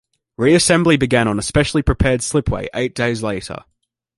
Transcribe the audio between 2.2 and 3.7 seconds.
slipway eight days later.